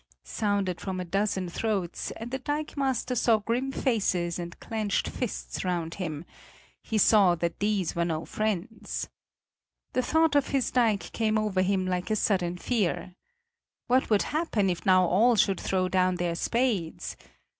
[0.23, 5.93] sounded from a dozen throats, and the dikemaster saw grim faces and clenched fists round
[5.93, 6.25] him;
[6.81, 9.07] he saw that these were no friends.
[9.93, 13.13] The thought of his dike came over him like a sudden fear.
[13.85, 17.15] What would happen if now all should throw down their spades?